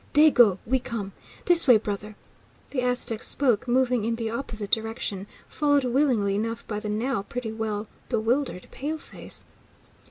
[0.13, 1.11] "Dey go we come.
[1.45, 2.15] Dis way, brother,"
[2.71, 7.51] the Aztec spoke, moving in the opposite direction, followed willingly enough by the now pretty
[7.51, 9.45] well bewildered paleface.